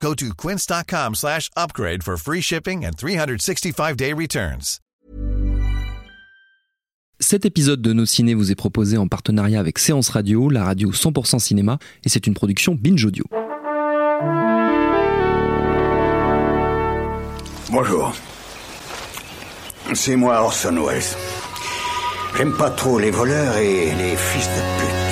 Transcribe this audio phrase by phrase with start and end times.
[0.00, 4.78] Go to quince.com slash upgrade for free shipping and 365-day returns.
[7.18, 10.92] Cet épisode de Nos Ciné vous est proposé en partenariat avec Séance Radio, la radio
[10.92, 13.24] 100% cinéma, et c'est une production Binge Audio.
[17.70, 18.14] Bonjour.
[19.94, 21.02] C'est moi Orson Welles.
[22.36, 25.05] J'aime pas trop les voleurs et les fils de pute.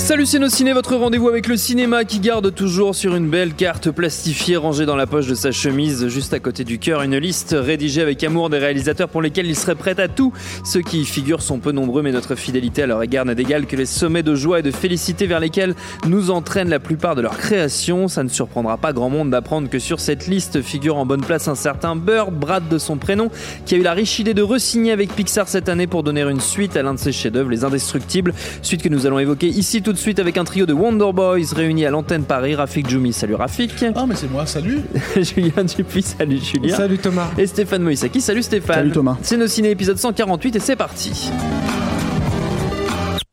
[0.00, 4.56] Salut ciné, votre rendez-vous avec le cinéma qui garde toujours sur une belle carte plastifiée
[4.56, 8.00] rangée dans la poche de sa chemise juste à côté du cœur une liste rédigée
[8.00, 10.32] avec amour des réalisateurs pour lesquels il serait prêt à tout.
[10.64, 13.66] Ceux qui y figurent sont peu nombreux mais notre fidélité à leur égard n'a d'égal
[13.66, 15.76] que les sommets de joie et de félicité vers lesquels
[16.08, 18.08] nous entraînent la plupart de leurs créations.
[18.08, 21.46] Ça ne surprendra pas grand monde d'apprendre que sur cette liste figure en bonne place
[21.46, 23.30] un certain Bird, Brad de son prénom,
[23.64, 26.40] qui a eu la riche idée de resigner avec Pixar cette année pour donner une
[26.40, 29.89] suite à l'un de ses chefs-d'œuvre, Les Indestructibles, suite que nous allons évoquer ici tout
[29.92, 32.54] de suite avec un trio de Wonder Boys réunis à l'antenne Paris.
[32.54, 33.72] Rafik Djoumi, salut Rafik.
[33.94, 34.80] Ah, mais c'est moi, salut.
[35.16, 36.76] Julien Dupuis, salut Julien.
[36.76, 37.30] Salut Thomas.
[37.38, 38.76] Et Stéphane Moïsaki, salut Stéphane.
[38.76, 39.16] Salut Thomas.
[39.22, 41.30] C'est nos ciné épisode 148 et c'est parti.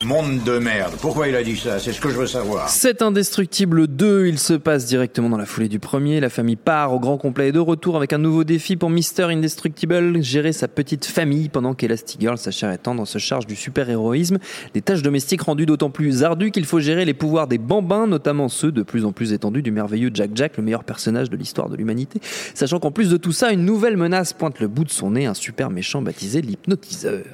[0.08, 0.94] Monde de merde.
[1.02, 1.80] Pourquoi il a dit ça?
[1.80, 2.70] C'est ce que je veux savoir.
[2.70, 6.22] C'est Indestructible 2, il se passe directement dans la foulée du premier.
[6.22, 9.24] La famille part au grand complet et de retour avec un nouveau défi pour Mister
[9.24, 14.38] Indestructible, gérer sa petite famille pendant qu'Elastigirl, sa chère et se charge du super-héroïsme.
[14.74, 18.48] Des tâches domestiques rendues d'autant plus ardues qu'il faut gérer les pouvoirs des bambins, notamment
[18.48, 21.68] ceux de plus en plus étendus du merveilleux Jack Jack, le meilleur personnage de l'histoire
[21.68, 22.22] de l'humanité.
[22.54, 25.26] Sachant qu'en plus de tout ça, une nouvelle menace pointe le bout de son nez,
[25.26, 27.26] un super méchant baptisé l'hypnotiseur.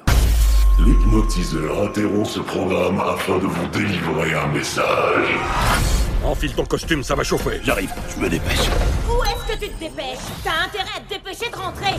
[0.80, 5.28] L'hypnotiseur interrompt ce programme afin de vous délivrer un message.
[6.24, 7.62] Enfile ton costume, ça va chauffer.
[7.64, 8.70] J'arrive, je me dépêche.
[9.08, 10.18] Où est-ce que tu te dépêches?
[10.44, 11.94] T'as intérêt à te dépêcher de rentrer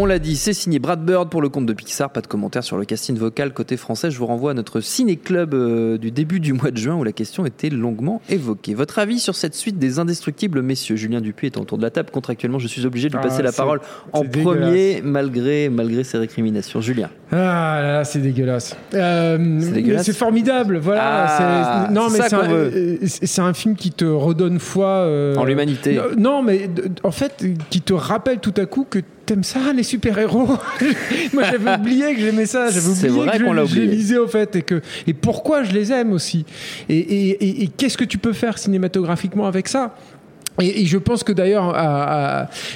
[0.00, 2.10] On l'a dit, c'est signé Brad Bird pour le compte de Pixar.
[2.10, 4.12] Pas de commentaire sur le casting vocal côté français.
[4.12, 7.10] Je vous renvoie à notre ciné-club euh, du début du mois de juin où la
[7.10, 8.74] question était longuement évoquée.
[8.74, 10.94] Votre avis sur cette suite des indestructibles, messieurs?
[10.94, 12.10] Julien Dupuis est autour de la table.
[12.12, 13.80] Contractuellement, je suis obligé de lui Ah, passer la parole
[14.12, 16.80] en premier, malgré, malgré ses récriminations.
[16.80, 17.10] Julien.
[17.32, 18.76] Ah là là, c'est dégueulasse.
[18.94, 21.02] Euh, C'est dégueulasse C'est formidable, voilà.
[21.26, 25.34] Ah, c'est- non, mais c'est un, euh, c'est un film qui te redonne foi euh,
[25.34, 25.98] En l'humanité.
[26.16, 26.70] Non, mais
[27.02, 30.46] en fait, qui te rappelle tout à coup que t'aimes ça, les super-héros.
[31.32, 32.70] Moi, j'avais oublié que j'aimais ça.
[32.70, 34.56] J'avais oublié vrai que qu'on je, les lisais, au fait.
[34.56, 36.44] Et, que, et pourquoi je les aime aussi.
[36.88, 39.94] Et, et- et- et qu'est-ce que tu peux faire cinématographiquement avec ça?
[40.60, 41.72] Et, je pense que d'ailleurs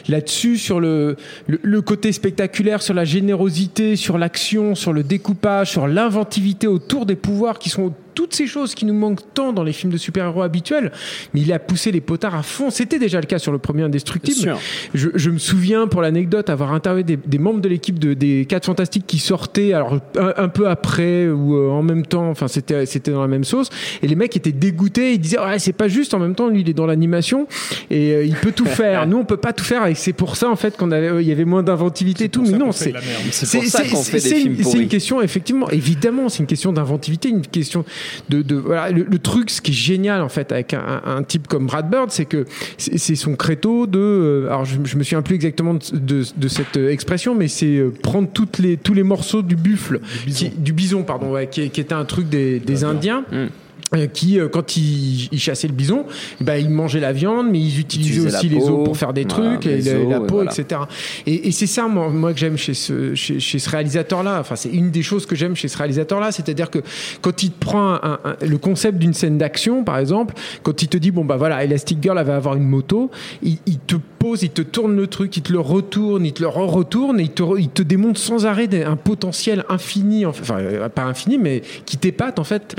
[0.08, 1.16] là-dessus sur le,
[1.48, 7.06] le, le côté spectaculaire, sur la générosité, sur l'action, sur le découpage, sur l'inventivité autour
[7.06, 9.98] des pouvoirs qui sont toutes ces choses qui nous manquent tant dans les films de
[9.98, 10.92] super-héros habituels,
[11.34, 12.70] mais il a poussé les potards à fond.
[12.70, 14.56] C'était déjà le cas sur le premier Indestructible.
[14.94, 18.46] Je, je me souviens, pour l'anecdote, avoir interviewé des, des membres de l'équipe de, des
[18.46, 22.48] 4 Fantastiques qui sortaient, alors un, un peu après ou euh, en même temps, enfin
[22.48, 23.70] c'était c'était dans la même sauce,
[24.02, 26.60] et les mecs étaient dégoûtés, ils disaient ouais c'est pas juste, en même temps lui
[26.60, 27.46] il est dans l'animation
[27.90, 29.06] et euh, il peut tout faire.
[29.06, 31.22] Nous on peut pas tout faire et c'est pour ça en fait qu'on avait, euh,
[31.22, 32.42] il y avait moins d'inventivité et tout.
[32.42, 32.92] Mais non, c'est.
[33.30, 36.46] C'est pour ça qu'on fait des c'est films une, une question effectivement, évidemment, c'est une
[36.46, 37.84] question d'inventivité, une question
[38.28, 41.22] de, de voilà le, le truc, ce qui est génial en fait avec un, un
[41.22, 42.44] type comme Brad Bird, c'est que
[42.78, 46.48] c'est son credo de, euh, alors je, je me souviens plus exactement de, de, de
[46.48, 50.46] cette euh, expression, mais c'est euh, prendre toutes les tous les morceaux du buffle, bison.
[50.50, 53.24] qui- du bison pardon, ouais, qui, qui était un truc des, des Indiens.
[53.32, 53.46] Mm.
[53.94, 56.04] Euh, qui, euh, quand ils, ils chassaient le bison,
[56.40, 59.56] ben, ils mangeaient la viande, mais ils utilisaient aussi les os pour faire des voilà,
[59.56, 60.52] trucs, et la, os, la et peau, voilà.
[60.52, 60.80] etc.
[61.26, 64.38] Et, et c'est ça, moi, moi, que j'aime chez ce, chez, chez ce réalisateur-là.
[64.40, 66.32] Enfin, c'est une des choses que j'aime chez ce réalisateur-là.
[66.32, 66.78] C'est-à-dire que
[67.20, 70.88] quand il te prend un- un- le concept d'une scène d'action, par exemple, quand il
[70.88, 73.10] te dit, bon, bah voilà, Elastic Girl, elle va avoir une moto,
[73.42, 76.42] il, il te pose, il te tourne le truc, il te le retourne, il te
[76.42, 80.88] le re-retourne, et il te, il te démontre sans arrêt un potentiel infini, enfin, euh,
[80.88, 82.76] pas infini, mais qui t'épate, en fait,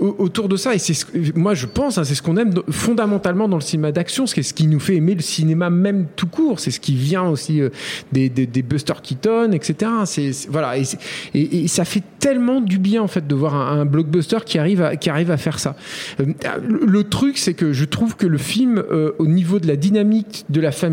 [0.00, 0.74] au- autour de ça.
[0.74, 1.04] Et c'est ce
[1.34, 4.54] moi, je pense, hein, c'est ce qu'on aime fondamentalement dans le cinéma d'action, c'est ce
[4.54, 6.60] qui nous fait aimer le cinéma même tout court.
[6.60, 7.68] C'est ce qui vient aussi euh,
[8.12, 9.90] des, des, des Buster Keaton, etc.
[10.06, 10.98] C'est c'est- voilà, et, c'est-
[11.34, 14.58] et, et ça fait tellement du bien en fait de voir un, un blockbuster qui
[14.58, 15.76] arrive à, qui arrive à faire ça.
[16.20, 16.24] Euh,
[16.66, 19.76] le, le truc, c'est que je trouve que le film, euh, au niveau de la
[19.76, 20.85] dynamique de la famille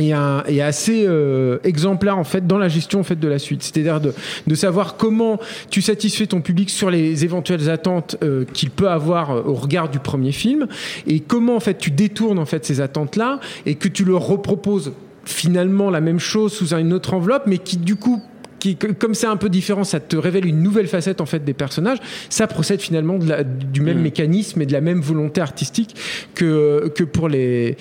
[0.00, 3.62] est assez euh, exemplaire en fait dans la gestion en fait de la suite.
[3.62, 4.14] C'est-à-dire de,
[4.46, 5.38] de savoir comment
[5.70, 9.88] tu satisfais ton public sur les éventuelles attentes euh, qu'il peut avoir euh, au regard
[9.88, 10.66] du premier film
[11.06, 14.26] et comment en fait tu détournes en fait ces attentes là et que tu leur
[14.26, 14.92] reproposes
[15.24, 18.22] finalement la même chose sous une autre enveloppe, mais qui du coup
[18.60, 21.54] qui, comme c'est un peu différent, ça te révèle une nouvelle facette en fait des
[21.54, 21.98] personnages.
[22.28, 24.02] Ça procède finalement de la, du même Mm.
[24.02, 25.96] mécanisme et de la même volonté artistique
[26.34, 27.76] que que pour les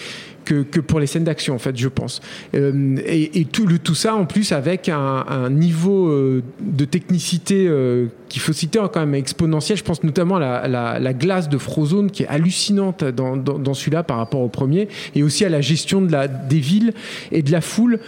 [0.45, 2.21] que, que pour les scènes d'action en fait je pense
[2.55, 6.85] Euh, et, et tout le tout ça en plus avec un, un niveau euh, de
[6.85, 10.99] technicité euh, qu'il faut citer hein, quand même exponentiel je pense notamment à la, la,
[10.99, 14.87] la glace de Frozone qui est hallucinante dans, dans, dans celui-là par rapport au premier
[15.15, 16.93] et aussi à la gestion de la des villes
[17.31, 17.99] et de la foule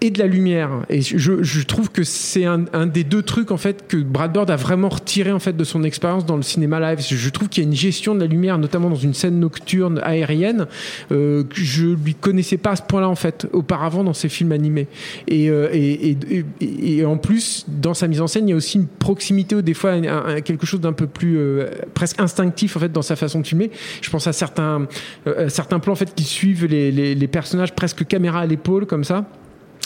[0.00, 0.70] et de la lumière.
[0.88, 4.32] Et je, je trouve que c'est un, un des deux trucs en fait que Brad
[4.32, 7.04] Bird a vraiment retiré en fait de son expérience dans le cinéma live.
[7.08, 10.00] Je trouve qu'il y a une gestion de la lumière, notamment dans une scène nocturne
[10.04, 10.66] aérienne,
[11.10, 14.52] euh, que je lui connaissais pas à ce point-là en fait auparavant dans ses films
[14.52, 14.86] animés.
[15.26, 18.56] Et, euh, et, et, et, en plus, dans sa mise en scène, il y a
[18.56, 20.04] aussi une proximité ou des fois un-
[20.36, 23.46] un- quelque chose d'un peu plus euh, presque instinctif en fait dans sa façon de
[23.46, 23.70] filmer.
[24.00, 24.86] Je pense à certains
[25.26, 28.86] euh, certains plans en fait qui suivent les, les, les personnages presque caméra à l'épaule
[28.86, 29.24] comme ça.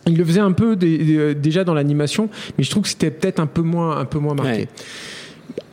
[0.06, 2.28] Il le faisait un peu des- déjà dans l'animation,
[2.58, 4.62] mais je trouve que c'était peut-être un peu moins, un peu moins marqué.
[4.62, 4.68] Ouais.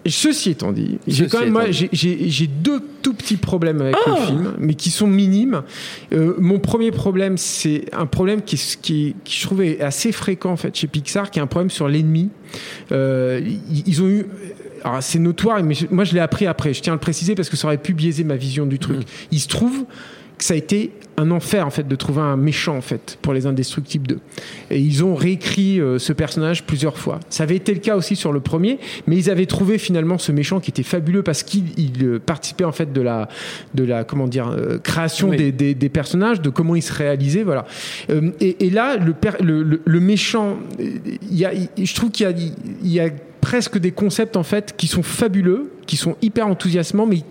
[0.06, 4.26] Ceci étant dit, j'ai quand même moi, j'ai- deux tout petits problèmes avec Oh le
[4.26, 5.62] film, mais qui sont minimes.
[6.14, 10.52] Euh, mon premier problème, c'est un problème qui, qui, qui je trouve est assez fréquent
[10.52, 12.30] en fait chez Pixar, qui est un problème sur l'ennemi.
[12.92, 14.26] Euh, ils, ils ont eu
[14.84, 16.74] alors c'est notoire, mais moi je l'ai appris après.
[16.74, 19.02] Je tiens à le préciser parce que ça aurait pu biaiser ma vision du truc.
[19.32, 19.86] Il se trouve
[20.40, 23.46] ça a été un enfer en fait de trouver un méchant en fait pour les
[23.46, 24.20] Indestructibles 2.
[24.72, 27.20] Et ils ont réécrit euh, ce personnage plusieurs fois.
[27.30, 30.32] Ça avait été le cas aussi sur le premier, mais ils avaient trouvé finalement ce
[30.32, 33.28] méchant qui était fabuleux parce qu'il il, euh, participait en fait de la
[33.74, 35.36] de la comment dire euh, création Oui.
[35.38, 37.66] des, des, des personnages, de comment ils se réalisaient, voilà.
[38.40, 42.12] Et, et là le, per- le, le, le méchant, il y a, il- je trouve
[42.12, 42.34] qu'il y a
[42.82, 43.10] il y a
[43.42, 47.24] presque des concepts en fait qui sont fabuleux, qui sont hyper enthousiasmants, mais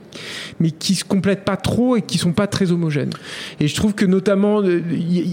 [0.59, 3.13] mais qui se complètent pas trop et qui sont pas très homogènes.
[3.61, 4.83] Et je trouve que notamment, euh,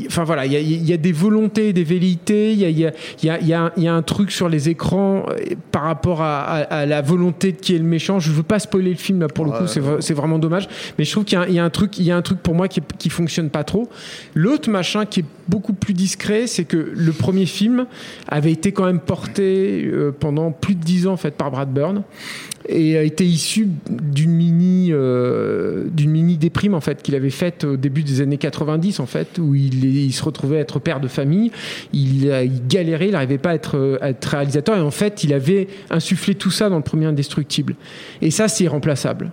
[0.06, 2.70] enfin voilà, il y a, il y a des volontés, des velléités, il y a,
[2.70, 6.60] y, a, y, a, y, un truc sur les écrans euh, par rapport à, à,
[6.82, 8.20] à la volonté de qui est le méchant.
[8.20, 10.68] Je veux pas spoiler le film là pour le coup, c'est c'est vraiment dommage.
[11.00, 12.68] Mais je trouve qu'il y, a un- truc, il y a un truc pour moi
[12.68, 13.90] qui, qui fonctionne pas trop.
[14.36, 17.88] L'autre machin qui est beaucoup plus discret, c'est que le premier film
[18.28, 21.74] avait été quand même porté euh, pendant plus de dix ans en fait par Brad
[21.74, 22.04] Bird
[22.70, 27.64] et a été issu d'une mini euh, d'une mini déprime en fait qu'il avait faite
[27.64, 31.52] au début des années 90 en fait où il, se retrouvait être père de famille.
[31.94, 32.30] Il
[32.68, 36.36] galérait il n'arrivait pas à être, à être réalisateur et en fait il avait insufflé
[36.36, 37.76] tout ça dans le premier indestructible.
[38.22, 39.32] Et ça c'est irremplaçable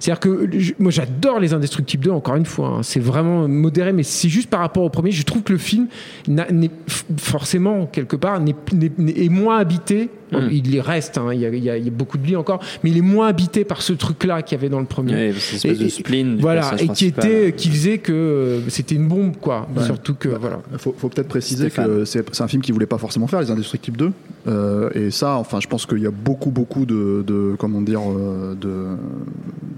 [0.00, 0.48] c'est-à-dire que
[0.82, 2.82] moi j'adore les Indestructibles 2 encore une fois, hein.
[2.82, 5.10] c'est vraiment modéré, mais c'est juste par rapport au premier.
[5.10, 5.86] Je trouve que le film
[6.28, 6.70] n'a- n'est
[7.16, 10.10] forcément quelque part n'est- n'est- n'est- est moins habité.
[10.50, 12.26] Il y reste, hein, il, y a, il y a- il y a beaucoup de
[12.26, 14.84] lui encore, mais il est moins habité par ce truc-là qu'il y avait dans le
[14.84, 15.14] premier.
[15.14, 18.12] Ouais, cette espèce Et- de et- spleen du voilà, et qui était, qui faisait que
[18.12, 19.66] euh, c'était une bombe, quoi.
[19.86, 20.60] Surtout que voilà.
[20.70, 21.86] Il faut, faut peut-être préciser Stéphane.
[21.86, 24.12] que c'est c'est un film qui voulait pas forcément faire les Indestructibles 2
[24.46, 28.00] Euh, et ça enfin je pense qu'il y a beaucoup beaucoup de, de comment dire
[28.00, 28.96] euh, de,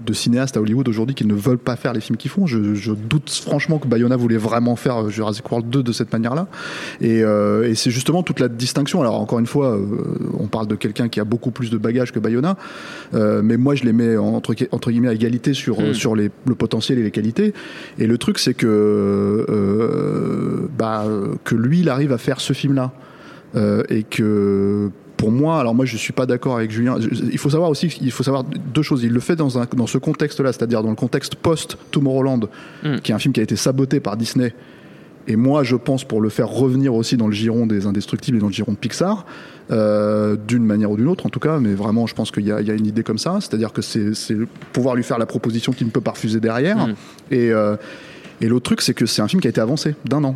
[0.05, 2.45] de cinéastes à Hollywood aujourd'hui qui ne veulent pas faire les films qu'ils font.
[2.45, 6.11] Je, je doute franchement que Bayona voulait vraiment faire euh, Jurassic World 2 de cette
[6.13, 6.47] manière là
[7.01, 9.01] et, euh, et c'est justement toute la distinction.
[9.01, 9.85] Alors encore une fois euh,
[10.39, 12.57] on parle de quelqu'un qui a beaucoup plus de bagages que Bayona
[13.13, 15.93] euh, mais moi je les mets entre, entre guillemets à égalité sur, Mm.
[15.93, 17.53] sur les, le potentiel et les qualités.
[17.97, 19.45] Et le truc c'est que
[20.77, 21.05] bah,
[21.43, 22.91] que lui il arrive à faire ce film là
[23.55, 24.89] euh, et que
[25.21, 26.97] pour moi, alors moi je suis pas d'accord avec Julien.
[27.31, 29.03] Il faut savoir aussi, il faut savoir deux choses.
[29.03, 32.41] Il le fait dans un dans ce contexte-là, c'est-à-dire dans le contexte post Tomorrowland,
[32.83, 32.97] Mm.
[33.03, 34.53] qui est un film qui a été saboté par Disney.
[35.27, 38.39] Et moi, je pense pour le faire revenir aussi dans le giron des Indestructibles et
[38.41, 39.25] dans le giron de Pixar,
[39.69, 42.51] euh, d'une manière ou d'une autre en tout cas, mais vraiment, je pense qu'il y,
[42.51, 44.35] a- il y a une idée comme ça, c'est-à-dire que c'est c'est
[44.73, 46.87] pouvoir lui faire la proposition qu'il ne peut pas refuser derrière.
[46.87, 46.95] Mm.
[47.29, 47.75] Et, euh,
[48.41, 50.35] et l'autre truc, c'est que c'est un film qui a été avancé d'un an.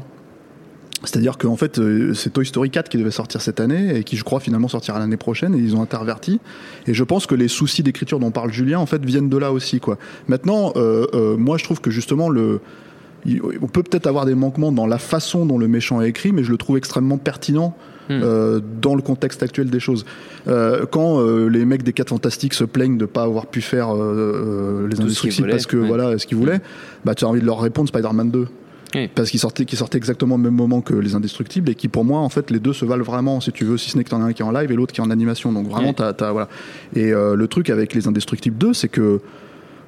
[1.04, 4.16] C'est-à-dire qu'en fait, euh, c'est Toy Story 4 qui devait sortir cette année et qui,
[4.18, 6.40] je crois, finalement sortira l'année prochaine et ils ont interverti.
[6.88, 9.52] Et je pense que les soucis d'écriture dont parle Julien, en fait, viennent de là
[9.52, 9.98] aussi, quoi.
[10.28, 12.62] Maintenant, euh, euh, moi, je trouve que justement, le,
[13.62, 16.44] on peut peut-être avoir des manquements dans la façon dont le méchant est écrit, mais
[16.44, 17.76] je le trouve extrêmement pertinent.
[18.08, 18.22] Hmm.
[18.22, 20.06] euh, dans le contexte actuel des choses.
[20.48, 23.96] Euh, quand euh, les mecs des 4 Fantastiques se plaignent de pas avoir pu faire
[23.96, 25.88] euh, euh, les Indestructibles parce que ouais.
[25.88, 26.60] voilà ce qu'ils voulaient,
[27.04, 28.48] bah tu as envie de leur répondre Spider-Man 2
[28.94, 29.10] Oui.
[29.14, 29.66] parce qu'ils sortaient,
[29.98, 32.72] exactement au même moment que les Indestructibles et qui pour moi en fait les deux
[32.74, 34.46] se valent vraiment si tu veux si ce n'est que t'en as un qui est
[34.46, 36.48] en live et l'autre qui est en animation donc vraiment t'as- voilà
[36.96, 39.20] et euh, le truc avec les Indestructibles 2 c'est que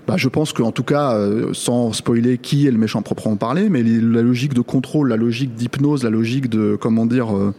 [0.08, 3.68] bah, je pense qu'en tout cas, euh, sans spoiler qui est le méchant proprement parler,
[3.70, 7.54] mais les- la logique de contrôle, la logique d'hypnose, la logique de comment dire, euh,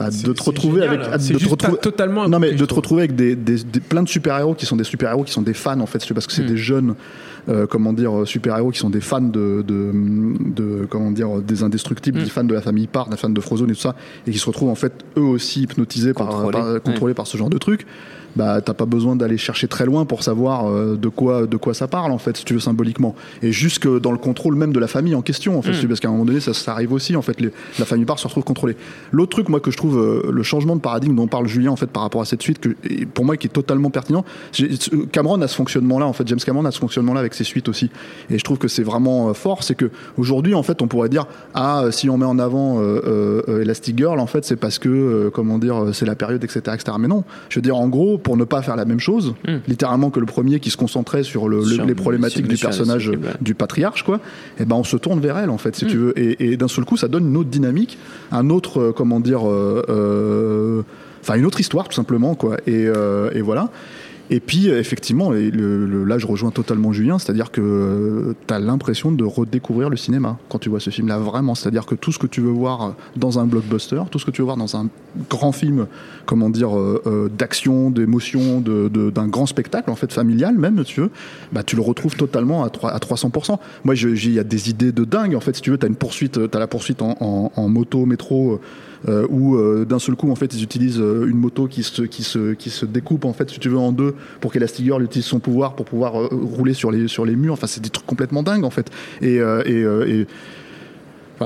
[0.00, 1.02] de te retrouver génial.
[1.02, 2.76] avec, de te retrouver- totalement non mais de te trouve.
[2.78, 5.32] retrouver avec des, des, des- plein de super héros qui sont des super héros qui
[5.32, 6.94] sont des fans en fait, parce que c'est des jeunes,
[7.48, 9.90] euh, comment dire, super héros qui sont des fans de, de,
[10.54, 13.70] de comment dire, des indestructibles, des fans de la famille Parr, des fans de Frozone
[13.70, 13.94] et tout ça,
[14.26, 16.52] et qui se retrouvent en fait eux aussi hypnotisés par, Contrôlés.
[16.58, 17.86] par- contrôlés par ce genre de truc.
[18.36, 21.72] Bah, t'as pas besoin d'aller chercher très loin pour savoir euh, de quoi de quoi
[21.72, 24.80] ça parle en fait, si tu veux symboliquement, et jusque dans le contrôle même de
[24.80, 26.92] la famille en question en fait, veux, parce qu'à un moment donné ça, ça arrive
[26.92, 28.74] aussi en fait, les- la famille Parr se retrouve contrôlée.
[29.12, 31.76] L'autre truc moi que je trouve euh, le changement de paradigme dont parle Julien en
[31.76, 34.24] fait par rapport à cette suite, que et pour moi qui est totalement pertinent,
[35.12, 37.44] Cameron a ce fonctionnement là en fait, James Cameron a ce fonctionnement là avec ses
[37.44, 37.90] suites aussi,
[38.30, 41.08] et je trouve que c'est vraiment euh, fort, c'est que aujourd'hui en fait on pourrait
[41.08, 44.56] dire ah si on met en avant euh, euh, euh, Elastic Girl en fait c'est
[44.56, 47.24] parce que euh, comment dire euh, c'est la période etc etc mais non.
[47.48, 49.34] Je veux dire en gros pour ne pas faire la même chose
[49.68, 52.56] littéralement que le premier qui se concentrait sur, le- le- Sur les le- problématiques du
[52.56, 53.10] personnage
[53.40, 54.20] du patriarche quoi
[54.58, 56.18] et ben on se tourne vers elle en fait si tu veux.
[56.18, 57.98] Et, et d'un seul coup ça donne une autre dynamique
[58.32, 60.82] un autre euh, comment dire euh, euh,
[61.22, 62.56] enfin une autre histoire tout simplement quoi.
[62.66, 63.70] Et, euh, et voilà
[64.30, 69.24] et puis euh, effectivement, là je rejoins totalement Julien, c'est-à-dire que tu as l'impression de
[69.24, 71.54] redécouvrir le cinéma quand tu vois ce film-là, vraiment.
[71.54, 74.40] C'est-à-dire que tout ce que tu veux voir dans un blockbuster, tout ce que tu
[74.42, 74.88] veux voir dans un
[75.30, 75.86] grand film,
[76.26, 80.82] comment dire, euh, euh, d'action, d'émotion, d'un grand spectacle, en fait familial même,
[81.52, 83.58] bah, tu le retrouves totalement à, trois- à 300%.
[83.84, 85.88] Moi, il y a des idées de dingue, en fait, si tu veux, tu
[86.28, 88.60] tu la poursuite en, moto, métro, euh,
[89.28, 92.22] où euh, d'un seul coup en fait ils utilisent euh, une moto qui se qui
[92.22, 95.40] se qui se découpe en fait si tu veux en deux pour qu'Elastigirl utilise son
[95.40, 97.52] pouvoir pour pouvoir euh, rouler sur les sur les murs.
[97.54, 98.90] Enfin c'est des trucs complètement dingues en fait.
[99.20, 100.26] Et euh, et, euh, et-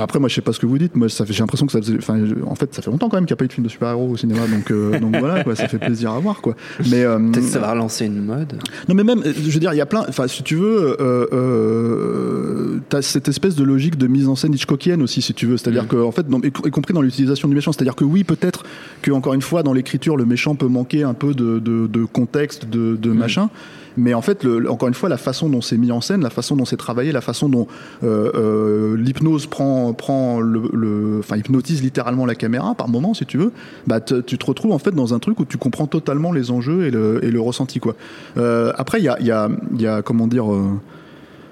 [0.03, 0.95] après, moi, je sais pas ce que vous dites.
[0.97, 1.99] Moi, ça fait, j'ai l'impression que ça faisait,
[2.47, 3.71] en fait, ça fait longtemps quand même qu'il n'y a pas eu de film de
[3.71, 6.55] super-héros au cinéma, donc, euh, donc voilà, quoi, ça fait plaisir à voir, quoi.
[6.91, 8.55] Mais, euh, Peut-être que ça va relancer une mode.
[8.89, 10.05] non mais même, je veux dire, il y a plein.
[10.09, 14.55] Enfin, si tu veux, euh, euh, t'as cette espèce de logique de mise en scène
[14.55, 15.57] Hitchcockienne aussi, si tu veux.
[15.57, 18.25] C'est-à-dire que, en fait, dans- y, y compris dans l'utilisation du méchant, c'est-à-dire que oui,
[18.25, 18.65] peut-être
[19.03, 22.05] que encore une fois, dans l'écriture, le méchant peut manquer un peu de, de, de
[22.05, 23.51] contexte, de, de machin.
[23.99, 26.55] Mais en fait, encore une fois, la façon dont c'est mis en scène, la façon
[26.57, 27.67] dont c'est travaillé, la façon dont
[28.05, 33.39] euh, euh, l'hypnose prend, prend le, enfin, hypnotise littéralement la caméra par moment, si tu
[33.39, 33.53] veux,
[33.89, 36.87] bah, tu te retrouves en fait dans un truc où tu comprends totalement les enjeux
[36.87, 37.97] et le, et le ressenti, quoi.
[38.37, 40.47] Euh, après, il y a, y, y a, comment dire.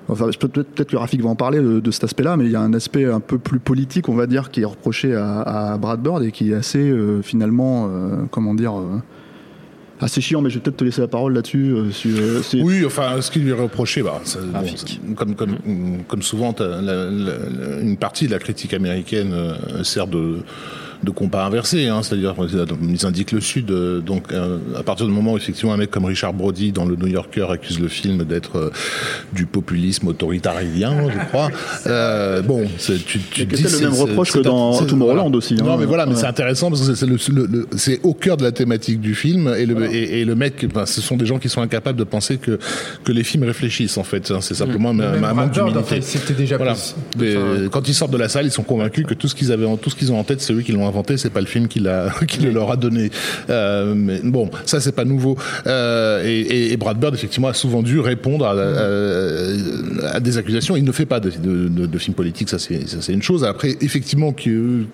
[0.08, 2.60] Enfin, peut-être peut-être que Rafik va en parler de, cet aspect-là, mais il y a
[2.60, 6.00] un aspect un peu plus politique, on va dire, qui est reproché à, à Brad
[6.00, 7.90] Bird et qui est assez, finalement,
[8.30, 8.74] comment dire,
[10.00, 10.40] assez chiant.
[10.40, 11.72] Mais je vais peut-être te laisser la parole là-dessus.
[11.72, 14.78] euh, si, euh, si- Oui, enfin, ce qui lui est reproché, bah, ça- bon, Graphique.
[15.08, 15.56] c'est- comme, comme,
[16.08, 20.38] comme souvent, t'as la- la- la- une partie de la critique américaine euh, sert de,
[21.02, 22.34] de compas inversé, hein, c'est-à-dire
[22.82, 23.70] ils indiquent le Sud.
[23.70, 26.84] euh, donc, euh, à partir du moment où effectivement un mec comme Richard Brody dans
[26.84, 28.70] le New Yorker accuse le film d'être euh,
[29.32, 31.50] du populisme autoritarien, je crois.
[32.42, 35.36] Bon, tu, tu dis, c'est le même reproche que dans c'est- Tomorrowland voilà.
[35.36, 35.64] aussi, hein.
[35.64, 38.36] Non, mais voilà, mais c'est intéressant parce que c'est le, le- le- c'est au cœur
[38.36, 41.26] de la thématique du film et le, et, et le mec, ben, ce sont des
[41.26, 42.58] gens qui sont incapables de penser que
[43.04, 44.30] que les films réfléchissent en fait.
[44.30, 44.38] hein.
[44.40, 46.00] C'est simplement un, Même un manque d'humilité.
[46.00, 46.72] c'était déjà Voilà.
[46.74, 46.94] plus.
[47.18, 49.52] Mais, Enfin, quand ils sortent de la salle, ils sont convaincus que tout ce qu'ils
[49.52, 51.40] avaient, en- tout ce qu'ils ont en tête, c'est eux qui l'ont inventé, c'est pas
[51.40, 53.10] le film qui l'a, qui le leur a donné.
[53.50, 55.36] Euh, mais bon, ça c'est pas nouveau.
[55.66, 58.52] Euh, et, et- Brad Bird effectivement a souvent dû répondre à,
[60.14, 60.76] à des accusations.
[60.76, 63.44] Il ne fait pas de, de, de, films politiques, ça c'est, une chose.
[63.44, 64.84] Après, effectivement que,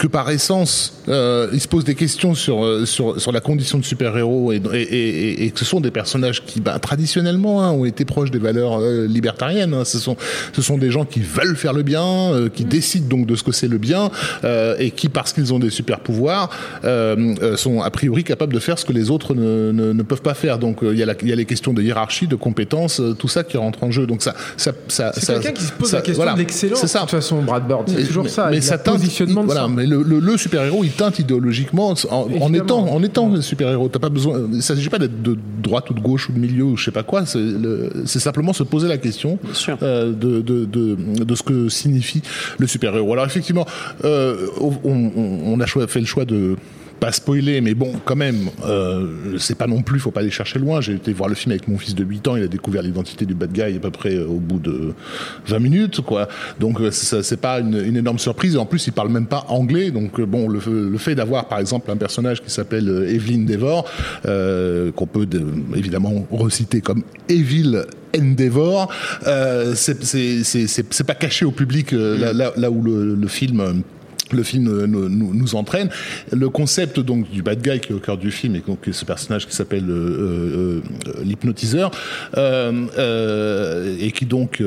[0.00, 3.76] que par essence, euh, il se pose des questions sur euh, sur sur la condition
[3.78, 7.62] de super héros et, et, et, et que ce sont des personnages qui, bah, traditionnellement,
[7.62, 9.74] hein, ont été proches des valeurs euh, libertariennes.
[9.74, 9.84] hein.
[9.84, 10.16] Ce sont
[10.54, 12.02] ce sont des gens qui veulent faire le bien,
[12.32, 14.10] euh, qui décident donc de ce que c'est le bien
[14.44, 16.48] euh, et qui, parce qu'ils ont des super pouvoirs,
[16.84, 20.22] euh, sont a priori capables de faire ce que les autres ne, ne, ne peuvent
[20.22, 20.58] pas faire.
[20.58, 23.00] Donc euh, il y, a la- il y a les questions de hiérarchie, de compétences,
[23.00, 24.06] euh, tout ça qui rentre en jeu.
[24.06, 26.32] Donc ça, ça, ça, C'est quelqu'un qui se pose ça- la question voilà.
[26.32, 26.80] de l'excellence.
[26.80, 27.00] C'est ça.
[27.00, 28.48] De toute façon, Brad Bird, c'est toujours ça.
[28.50, 29.68] Mais ça positionnement de voilà, ça.
[29.68, 33.88] mais le, le, le super-héros, il teinte idéologiquement en, étant, en étant super-héros.
[33.88, 36.64] T'as pas besoin, il s'agit pas d'être de droite ou de gauche ou de milieu
[36.64, 37.26] ou je sais pas quoi.
[37.26, 39.38] C'est le- c'est simplement se poser la question
[39.82, 42.22] euh, de, de, de, de ce que signifie
[42.58, 43.12] le super-héros.
[43.12, 43.66] Alors effectivement,
[44.04, 46.56] euh, on, on- on a fait le choix de
[47.00, 50.58] pas spoiler, mais bon, quand même, euh, c'est pas non plus, faut pas aller chercher
[50.58, 50.80] loin.
[50.80, 53.24] J'ai été voir le film avec mon fils de 8 ans, il a découvert l'identité
[53.24, 54.92] du bad guy à peu près euh, au bout de
[55.46, 56.28] 20 minutes, quoi.
[56.60, 58.56] Donc euh, c'est pas une, énorme surprise.
[58.56, 59.90] En plus, il parle même pas anglais.
[59.90, 60.60] Donc euh, bon, le,
[60.98, 63.90] fait d'avoir par exemple un personnage qui s'appelle Evelyn Devor,
[64.26, 67.84] euh, qu'on peut de- évidemment reciter comme Evil
[68.16, 68.92] Endeavor,
[69.26, 73.82] euh, c'est pas caché au public là, où le, film
[74.36, 75.88] le film euh, nous, entraîne.
[76.32, 79.04] Le concept donc du bad guy qui est au cœur du film et donc ce
[79.04, 81.90] personnage qui s'appelle euh, euh, l'hypnotiseur
[82.36, 84.62] et qui donc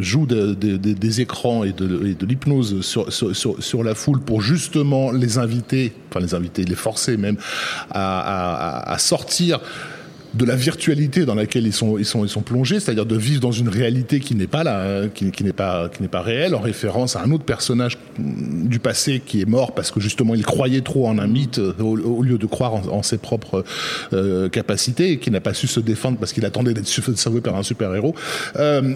[0.00, 5.38] joue de- de- de- des écrans et de, l'hypnose sur, la foule pour justement les
[5.38, 7.36] inviter, enfin les inviter, les forcer même
[7.90, 9.60] à sortir
[10.34, 13.40] de la virtualité dans laquelle ils sont ils sont ils sont plongés, c'est-à-dire de vivre
[13.40, 16.60] dans une réalité qui n'est pas là, qui, n'est pas qui n'est pas réelle, en
[16.60, 20.80] référence à un autre personnage du passé qui est mort parce que justement il croyait
[20.80, 23.64] trop en un mythe euh, au, lieu de croire en, ses propres
[24.12, 27.56] euh, capacités et qui n'a pas su se défendre parce qu'il attendait d'être sauvé par
[27.56, 28.14] un super héros.
[28.56, 28.94] Euh,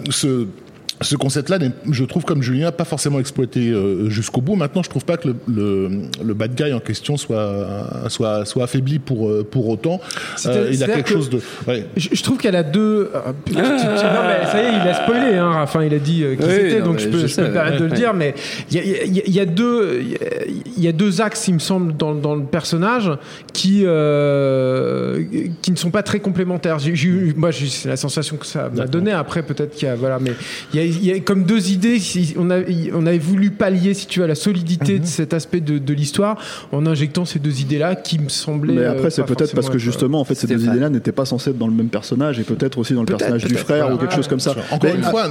[1.01, 1.59] ce concept-là,
[1.91, 4.55] je trouve comme Julien, pas forcément exploité euh, jusqu'au bout.
[4.55, 5.89] Maintenant, je trouve pas que le, le,
[6.23, 9.99] le bad guy en question soit soit soit affaibli pour euh, pour autant.
[10.45, 11.39] Euh, il a quelque que- chose de.
[11.67, 11.85] Ouais.
[11.95, 13.11] Je, je trouve qu'elle a deux.
[13.45, 15.35] tu- non, mais ça y est, il a spoilé.
[15.35, 17.47] Hein, enfin, il a dit euh, qui Oui, c'était, donc je peux, je je peux
[17.47, 17.97] me permettre de ouais, le ouais.
[17.97, 18.13] dire.
[18.13, 18.33] Mais
[18.71, 20.19] il y a, il y a- il y a deux, il y a-
[20.77, 23.11] il y a deux axes, il me semble, dans, dans le personnage
[23.53, 25.23] qui euh,
[25.61, 26.77] qui ne sont pas très complémentaires.
[27.35, 29.11] Moi, j'ai- c'est la sensation que ça m'a donné.
[29.11, 30.31] Après, peut-être qu'il y a, voilà, mais
[30.73, 31.99] il y a, il y a comme deux idées.
[32.37, 32.59] On a,
[32.93, 35.93] on avait voulu pallier, si tu veux, à la solidité de cet aspect de, de
[35.93, 36.37] l'histoire
[36.71, 38.73] en injectant ces deux idées-là qui me semblaient.
[38.73, 41.11] Mais euh, après, c'est pas peut-être parce que justement, en fait, ces deux idées-là n'étaient
[41.11, 43.93] pas censées être dans le même personnage et peut-être aussi dans le personnage du frère
[43.93, 44.55] ou quelque chose comme ça.
[44.71, 45.29] Encore Mais- une fois,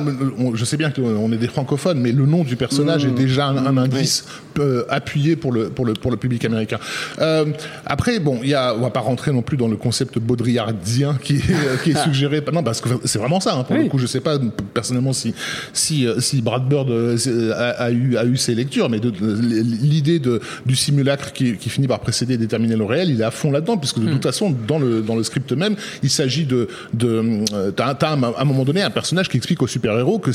[0.54, 3.66] je sais bien qu'on est des francophones, mais le nom du personnage est déjà un,
[3.66, 4.24] un indice
[4.58, 6.78] euh, appuyé pour le, pour, le, pour le public américain.
[7.20, 7.44] Euh,
[7.84, 11.18] après, bon, il y a, on va pas rentrer non plus dans le concept baudrillardien
[11.22, 12.42] qui est, euh, qui est suggéré.
[12.52, 13.54] Non, parce que c'est vraiment ça.
[13.54, 13.84] hein, pour Oui.
[13.84, 14.38] le coup, je sais pas
[14.74, 15.34] personnellement si,
[15.72, 19.00] si, euh, si Brad Bird euh, c'est- a, a eu, a eu ses lectures, mais
[19.00, 19.36] de- de-
[19.82, 23.24] l'idée de, du simulacre qui, qui finit par précéder et déterminer le réel, il est
[23.24, 26.44] à fond là-dedans, puisque de toute façon, dans le, dans le script même, il s'agit
[26.44, 27.22] de, de
[27.52, 28.12] euh, t'as, t'as à
[28.42, 30.30] un moment donné un personnage qui explique aux super-héros que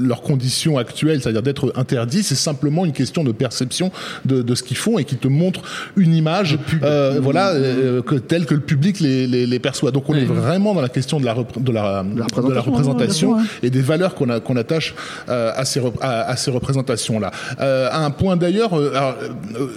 [0.00, 3.90] leur condition actuelle, c'est-à-dire d'être interdit, c'est simplement une question de perception
[4.24, 5.62] de, de ce qu'ils font et qui te montre
[5.96, 9.90] une image, euh, voilà, euh, que telle que le public les, les, les perçoit.
[9.90, 12.18] Donc on est vraiment dans la question de la, repré- de la, de
[12.54, 14.94] la représentation, ouais, et des valeurs qu'on a- qu'on attache
[15.28, 17.30] euh, à ces, rep- à, à ces représentations-là.
[17.60, 18.92] Euh, à un point d'ailleurs euh,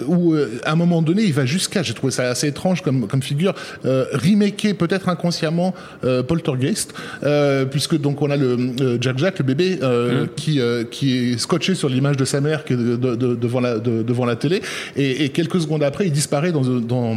[0.06, 3.22] où, à un moment donné, il va jusqu'à, j'ai trouvé ça assez étrange comme, comme
[3.22, 3.54] figure,
[3.84, 5.74] remaker peut-être inconsciemment
[6.28, 6.94] Poltergeist,
[7.70, 11.88] puisque donc on a le Jack Jack, le bébé, euh, qui, qui est scotché sur
[11.88, 14.60] l'image de sa mère qui est de- de- de- devant, la, de- devant la télé,
[14.96, 17.16] et, et quelques secondes après, il disparaît dans, dans,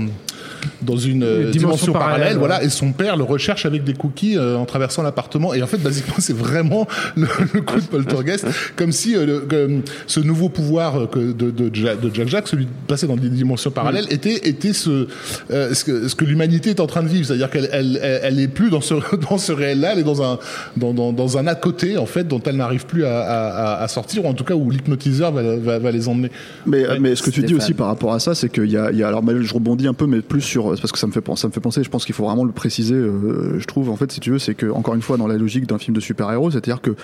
[0.82, 2.66] dans une euh, dimension, dimension parallèle, parallèle, voilà, ouais.
[2.66, 5.54] et son père le recherche avec des cookies euh, en traversant l'appartement.
[5.54, 8.46] Et en fait, basiquement, c'est vraiment le, le coup de Poltergeist,
[8.76, 12.66] comme si euh, le- ce nouveau pouvoir que de, de, Ja- de Jack Jack, celui
[12.66, 15.08] de passer dans des dimensions parallèles, était, était ce,
[15.52, 17.26] euh, ce que, ce que l'humanité est en train de vivre.
[17.26, 18.94] C'est-à-dire qu'elle elle, elle, elle est plus dans ce,
[19.30, 20.40] dans ce réel-là, elle est dans un,
[20.78, 23.48] dans, dans, dans un à côté, en fait, dont elle n'arrive plus à, à,
[23.80, 26.32] à- à sortir, ou en tout cas où l'hypnotiseur va, va, va les emmener.
[26.66, 27.00] Mais, Ouais.
[27.00, 28.98] mais ce que tu dis aussi par rapport à ça, c'est qu'il y a, il
[28.98, 31.22] y a alors mais je rebondis un peu, mais plus parce que ça me fait
[31.22, 31.84] penser.
[31.84, 32.96] Je pense qu'il faut vraiment le préciser.
[32.96, 35.38] euh, je trouve en fait, si tu veux, c'est que encore une fois dans la
[35.38, 36.96] logique d'un film de super-héros, c'est-à-dire que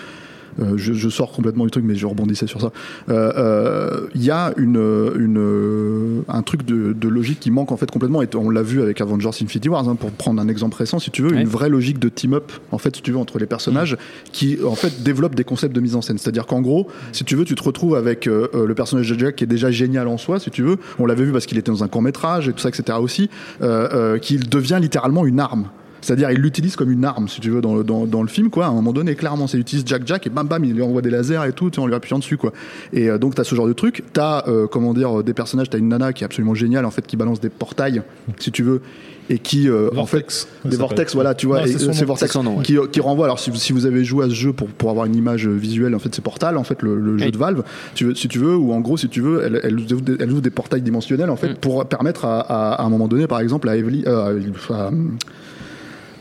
[0.76, 2.72] je, je sors complètement du truc, mais je rebondissais sur ça.
[3.08, 4.76] Euh, euh, Il y a une,
[5.18, 8.80] une, un truc de, de logique qui manque en fait complètement, et on l'a vu
[8.82, 11.42] avec Avengers Infinity Wars, hein, pour prendre un exemple récent, si tu veux, Ouais.
[11.42, 13.96] une vraie logique de team-up, en fait, si tu veux, entre les personnages,
[14.32, 16.18] qui en fait développent des concepts de mise en scène.
[16.18, 19.18] C'est-à-dire qu'en gros, si tu veux, tu te retrouves avec euh, euh, le personnage de
[19.18, 20.76] Jack qui est déjà génial en soi, si tu veux.
[20.98, 22.98] On l'avait vu parce qu'il était dans un court métrage et tout ça, etc.
[23.00, 23.28] aussi,
[23.62, 25.66] euh, euh, qu'il devient littéralement une arme.
[26.00, 28.50] C'est-à-dire, il l'utilise comme une arme, si tu veux, dans, le- dans, dans le film,
[28.50, 28.66] quoi.
[28.66, 30.82] À un moment donné, clairement, c'est il utilise Jack Jack et bam bam, il lui
[30.82, 32.52] envoie des lasers et tout, tu sais, en lui appuyant dessus, quoi.
[32.92, 34.04] Et euh, donc, t'as ce genre de truc.
[34.12, 35.70] T'as, euh, comment dire, des personnages.
[35.70, 38.02] T'as une nana qui est absolument géniale, en fait, qui balance des portails,
[38.38, 38.82] si tu veux,
[39.28, 42.62] et qui, euh, en fait, des vortex, voilà, tu vois, c'est euh, vortex nom, ouais.
[42.62, 43.24] qui, qui renvoie.
[43.26, 45.48] Alors, si, vous- si vous avez joué à ce jeu pour, pour avoir une image
[45.48, 47.64] visuelle, en fait, c'est Portal, en fait, le, le jeu de Valve,
[47.96, 50.16] tu veux, si tu veux, ou en gros, si tu veux, elle, elle, ouvre des-
[50.20, 51.56] elle ouvre des portails dimensionnels, en fait, Mm.
[51.56, 54.38] pour permettre à, à, à un moment donné, par exemple, à Evely, euh,
[54.70, 54.90] à-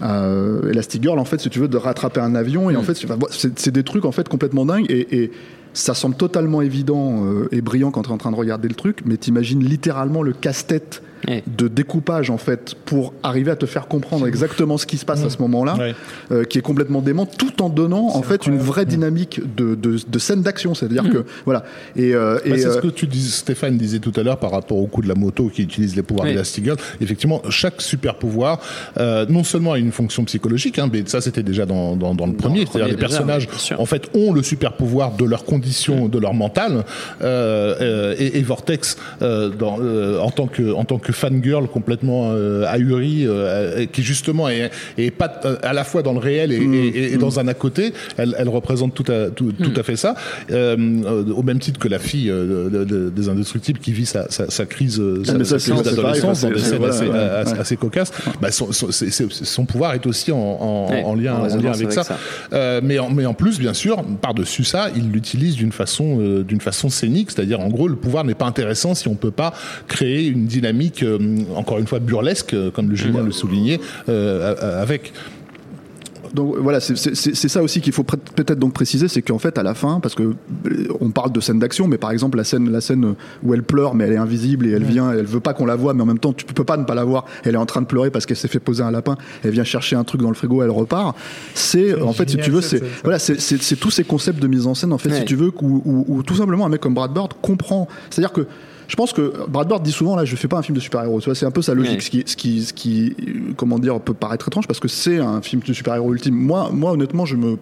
[0.02, 2.70] euh, Elastigirl, en fait, si tu veux, de rattraper un avion.
[2.70, 2.74] Mm.
[2.74, 4.86] Et en fait, enfin, c'est c'est des trucs en fait complètement dingues.
[4.90, 5.32] Et, et
[5.76, 8.76] ça semble totalement évident euh, et brillant quand tu es en train de regarder le
[8.76, 11.44] truc, mais t'imagines littéralement le casse-tête Ouais.
[11.48, 15.22] de découpage en fait pour arriver à te faire comprendre exactement ce qui se passe
[15.24, 15.26] Mm.
[15.26, 15.96] à ce moment-là, Ouais.
[16.32, 19.98] euh, qui est complètement dément, tout en donnant en fait une vraie dynamique de, de,
[20.08, 20.74] de scène d'action.
[20.76, 21.10] C'est-à-dire Mm.
[21.10, 21.64] que voilà.
[21.96, 24.38] Et, euh, Bah, et, c'est ce euh, que tu dis, Stéphane disait tout à l'heure
[24.38, 26.78] par rapport au coup de la moto qui utilise les pouvoirs d'Elastigirl.
[27.02, 28.60] Effectivement, chaque super pouvoir,
[29.00, 32.28] euh, non seulement a une fonction psychologique, hein, mais ça c'était déjà dans, dans, dans
[32.28, 36.08] le premier, le c'est-à-dire les personnages en fait ont le super pouvoir de leur condition,
[36.08, 36.84] de leur mental,
[37.22, 41.68] euh, euh, et, et Vortex euh, dans, euh, en tant que en tant que fangirl
[41.68, 46.20] complètement euh, ahuri, euh, qui justement est, est pas euh, à la fois dans le
[46.20, 47.94] réel et, et- et dans un à côté.
[48.18, 50.16] Elle, elle représente tout à, tout, tout à fait ça,
[50.52, 50.76] euh,
[51.06, 54.30] euh, au même titre que la fille euh, de- de- des indestructibles qui vit sa,
[54.30, 57.54] sa, sa crise, euh, sa, Ah, crise d'adolescence dans des scènes voilà, assez, ouais, assez-
[57.54, 57.60] ouais.
[57.60, 58.12] assez cocasses.
[58.42, 61.92] Bah, son, son- pouvoir est aussi en, en, Ouais, en lien, en lien avec avec
[61.92, 62.04] ça.
[62.04, 62.18] ça.
[62.54, 66.44] Euh, mais, en, mais en plus, bien sûr, par-dessus ça, il l'utilise d'une façon, euh,
[66.44, 69.54] d'une façon scénique, c'est-à-dire en gros, le pouvoir n'est pas intéressant si on peut pas
[69.88, 71.18] créer une dynamique, euh,
[71.56, 73.80] encore une fois burlesque, euh, comme le Julien le soulignait,
[74.10, 75.14] euh, avec.
[76.34, 77.16] Donc voilà, c'est-
[77.48, 80.34] ça aussi qu'il faut peut-être donc préciser, c'est qu'en fait à la fin, parce que
[81.00, 83.96] on parle de scène d'action, mais par exemple la scène, la scène où elle pleure,
[83.96, 86.06] mais elle est invisible et elle vient, elle veut pas qu'on la voie, mais en
[86.06, 87.24] même temps tu peux pas ne pas la voir.
[87.46, 89.16] Elle est en train de pleurer parce qu'elle s'est fait poser un lapin.
[89.46, 91.16] Elle vient chercher un truc dans le frigo, elle repart.
[91.54, 94.68] C'est en fait, si génial, tu veux, c'est voilà, c'est- tous ces concepts de mise
[94.68, 95.20] en scène en fait, Ouais.
[95.20, 97.88] si tu veux, où, où- où tout simplement un mec comme Brad Bird comprend.
[98.10, 98.46] C'est-à-dire que
[98.88, 101.22] je pense que Brad Bird dit souvent là, je fais pas un film de super-héros.
[101.22, 104.14] C'est un peu sa logique, ce qui, ce qui, ce qui, euh, comment dire, peut
[104.14, 106.36] paraître étrange parce que c'est un film de super-héros ultime.
[106.36, 107.58] Moi, moi, honnêtement, je me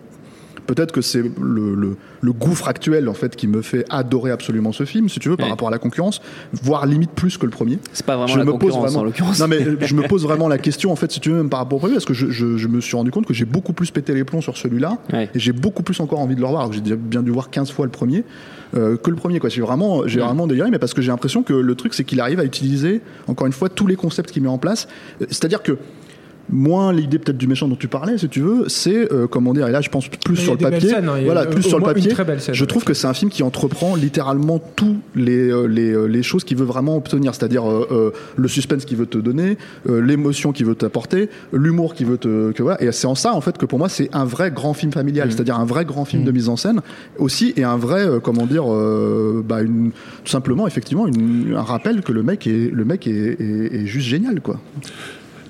[0.67, 4.71] Peut-être que c'est le, le, le gouffre actuel en fait qui me fait adorer absolument
[4.71, 5.51] ce film, si tu veux, par Ouais.
[5.51, 6.21] rapport à la concurrence,
[6.53, 7.79] voire limite plus que le premier.
[7.91, 9.39] C'est pas vraiment je la me pose concurrence vraiment, en l'occurrence.
[9.39, 11.59] non mais je me pose vraiment la question en fait, si tu veux, même par
[11.59, 13.73] rapport au premier, parce que je, je, je me suis rendu compte que j'ai beaucoup
[13.73, 15.29] plus pété les plombs sur celui-là, Ouais.
[15.35, 16.71] et j'ai beaucoup plus encore envie de le revoir.
[16.71, 18.23] J'ai bien dû voir 15 fois le premier
[18.75, 19.39] euh, que le premier.
[19.39, 19.49] Quoi.
[19.49, 20.25] J'ai vraiment, j'ai Ouais.
[20.25, 23.01] vraiment déliré, mais parce que j'ai l'impression que le truc, c'est qu'il arrive à utiliser
[23.27, 24.87] encore une fois tous les concepts qu'il met en place.
[25.21, 25.77] Euh, C'est-à-dire que
[26.49, 29.67] moins l'idée peut-être du méchant dont tu parlais, si tu veux, c'est euh, comment dire.
[29.67, 30.89] Et là, je pense plus sur le papier.
[30.89, 31.21] scènes, hein.
[31.23, 32.13] Voilà, plus sur le papier.
[32.13, 32.87] scène, je trouve ouais.
[32.87, 36.57] que c'est un film qui entreprend littéralement tous les euh, les, euh, les choses qu'il
[36.57, 39.57] veut vraiment obtenir, c'est-à-dire euh, le suspense qu'il veut te donner,
[39.89, 42.81] euh, l'émotion qu'il veut t'apporter, l'humour qu'il veut te que voilà.
[42.83, 45.31] Et c'est en ça en fait que pour moi c'est un vrai grand film familial,
[45.31, 46.81] c'est-à-dire un vrai grand film de mise en scène
[47.17, 48.65] aussi et un vrai comment dire
[49.43, 49.91] bah une
[50.23, 53.85] tout simplement effectivement une- un rappel que le mec est le mec est, est- est
[53.85, 54.59] juste génial quoi.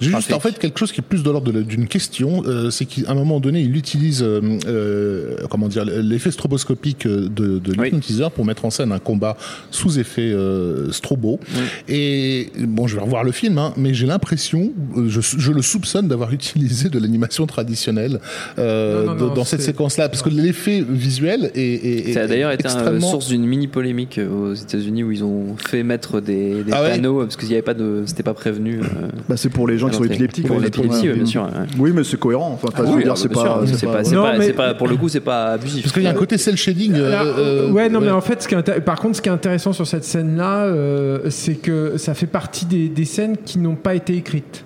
[0.03, 0.33] J'ai juste Parfait.
[0.33, 3.15] en fait quelque chose qui est plus de l'ordre d'une question, euh, c'est qu'à un
[3.15, 7.85] moment donné, il utilise euh, euh, comment dire l'effet stroboscopique de, de Oui.
[7.85, 9.37] l'hypnotiseur pour mettre en scène un combat
[9.71, 11.39] sous effet euh, strobo.
[11.87, 14.71] Et bon, je vais revoir le film, hein, mais j'ai l'impression,
[15.07, 18.19] je, je le soupçonne d'avoir utilisé de l'animation traditionnelle
[18.59, 21.61] euh, Non, non, non, de- dans cette séquence-là, parce que l'effet visuel est,
[22.09, 25.23] est- Ça a d'ailleurs été un, extrêmement source d'une mini polémique aux États-Unis où ils
[25.23, 28.23] ont fait mettre des, des Ah ouais panneaux parce qu'il n'y avait pas de, c'était
[28.23, 28.79] pas prévenu.
[28.79, 30.13] euh, Bah c'est pour les gens l'entrée.
[30.15, 30.47] épileptiques.
[30.47, 31.47] Pour l'épilepsie, bien sûr.
[31.79, 32.51] Oui, mais c'est cohérent.
[32.61, 34.87] Enfin, dire, non, c'est pas, sûr, c'est pas- c'est Non, pas, mais- c'est pas- pour
[34.87, 35.83] le coup, c'est pas abusif.
[35.83, 36.93] Parce qu'il y a un côté cel shading.
[36.95, 39.29] euh, euh, ouais, non, mais en fait, ce qui est intér- par contre, ce qui
[39.29, 43.59] est intéressant sur cette scène-là, euh, c'est que ça fait partie des, des scènes qui
[43.59, 44.63] n'ont pas été écrites.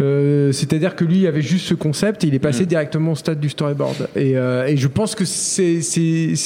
[0.00, 2.66] Euh, C'est-à-dire que lui il avait juste ce concept et il est passé Mm.
[2.66, 4.08] directement au stade du storyboard.
[4.16, 5.78] Et, euh, et je pense que c'est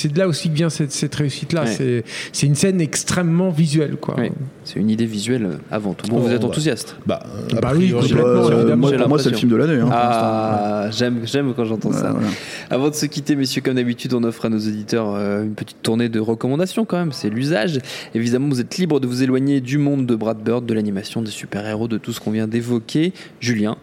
[0.08, 1.64] de là aussi que vient cette, cette réussite-là.
[1.64, 2.04] Ouais.
[2.32, 3.96] C'est une scène extrêmement visuelle.
[4.00, 4.16] Quoi.
[4.64, 6.06] C'est une idée visuelle avant tout.
[6.08, 6.46] Bon, Oh, vous êtes bah.
[6.48, 7.20] enthousiaste bah,
[7.56, 9.80] a Bah oui, complètement, euh, moi, J'ai pour moi, c'est le film de l'année.
[9.80, 9.88] hein.
[9.90, 12.10] Ah, j'aime, j'aime quand j'entends ça.
[12.12, 12.26] Voilà.
[12.68, 15.82] Avant de se quitter, messieurs, comme d'habitude, on offre à nos auditeurs euh, une petite
[15.82, 17.12] tournée de recommandations quand même.
[17.12, 17.78] C'est l'usage.
[18.14, 21.30] Évidemment, vous êtes libre de vous éloigner du monde de Brad Bird, de l'animation, des
[21.30, 23.12] super-héros, de tout ce qu'on vient d'évoquer.
[23.40, 23.78] Julien,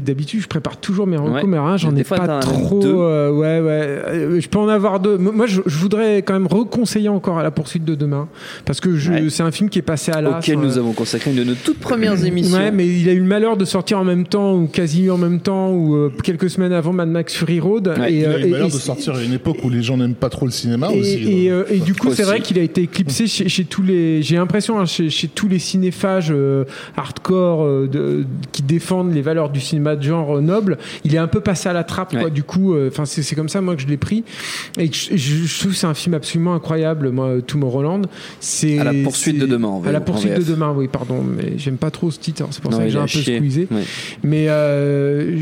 [0.00, 1.44] d'habitude, je prépare toujours mes recos, Ouais.
[1.46, 2.80] mais là, j'en ai fois, pas trop.
[2.80, 2.88] deux.
[2.94, 4.02] euh, ouais, ouais.
[4.08, 5.16] Euh, Je peux en avoir deux.
[5.18, 8.28] Moi, je, je voudrais quand même reconseiller encore à la poursuite de demain,
[8.64, 9.30] parce que je- Ouais.
[9.30, 10.38] c'est un film qui est passé à l'as.
[10.38, 12.56] auquel euh, nous avons consacré une de nos toutes premières émissions.
[12.56, 15.18] Ouais, mais il a eu le malheur de sortir en même temps, ou quasi en
[15.18, 17.88] même temps, ou euh, quelques semaines avant Mad Max Fury Road.
[17.98, 19.70] Ouais, et, Il a euh, eu le malheur et- de sortir à une époque où
[19.70, 21.44] les gens n'aiment pas trop le cinéma et, aussi.
[21.44, 21.62] et, euh.
[21.62, 24.22] euh, et du coup, c'est vrai qu'il a été éclipsé chez, chez tous les.
[24.22, 26.64] J'ai l'impression hein, chez, chez tous les cinéphages euh,
[26.96, 30.78] hardcore euh, de- qui défendent les valeurs du cinéma de genre euh, noble.
[31.04, 32.10] Il est un peu passé à la trappe.
[32.10, 32.24] Quoi.
[32.24, 32.30] Ouais.
[32.30, 34.24] Du coup, euh, enfin, c'est comme ça moi que je l'ai pris.
[34.78, 37.10] Et je, je- je trouve que c'est un film absolument incroyable.
[37.10, 38.02] Moi, Tomorrowland.
[38.40, 41.22] C'est À la poursuite de demain, en À la poursuite de demain, oui, pardon.
[41.22, 42.42] Mais j'aime pas trop ce titre.
[42.42, 43.68] alors C'est pour Non, ça que j'ai un peu squeezé.
[43.70, 43.82] Ouais.
[44.22, 45.38] Mais euh,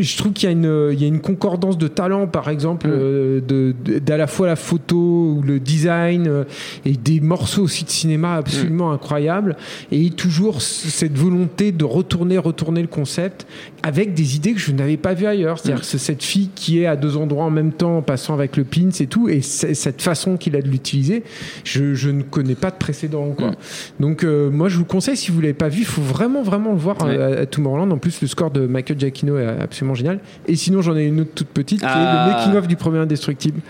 [0.00, 2.88] je, trouve qu'il y, a une- il y a une concordance de talent, par exemple,
[2.88, 2.92] Mm.
[2.94, 6.44] euh, de, de- d'à la fois la photo ou le design euh,
[6.84, 9.56] et des morceaux aussi de cinéma absolument incroyables.
[9.92, 13.46] Et toujours cette volonté de retourner, retourner le concept
[13.82, 15.58] avec des idées que je n'avais pas vues ailleurs.
[15.58, 18.34] C'est-à-dire que c'est cette fille qui est à deux endroits en même temps, en passant
[18.34, 21.22] avec le pins et tout, et cette façon qu'il a de l'utiliser,
[21.64, 23.30] je, je ne connais pas de précédent.
[23.36, 23.50] Quoi.
[23.50, 23.54] Mm.
[24.00, 26.72] Donc euh, moi je vous conseille, si vous l'avez pas vu, il faut vraiment vraiment
[26.72, 27.16] le voir Ouais.
[27.16, 27.90] euh, à, à Tomorrowland.
[27.90, 30.20] En plus le score de Michael Giacchino est absolument génial.
[30.46, 32.26] Et sinon j'en ai une autre toute petite qui est Ah.
[32.28, 33.60] le making of du premier Indestructible,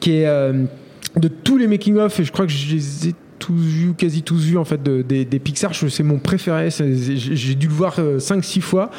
[0.00, 0.64] qui est euh,
[1.16, 4.22] de tous les making of et je crois que je les ai tous vus, quasi
[4.22, 5.72] tous vus en fait de- des, des Pixar.
[5.74, 6.68] Je- C'est mon préféré.
[6.70, 8.90] J'ai dû le voir 5-6 fois.